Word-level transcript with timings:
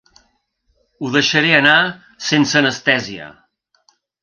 Ho 1.07 1.11
deixaré 1.15 1.51
anar 1.59 1.75
sense 2.31 2.59
anestèsia. 2.65 3.31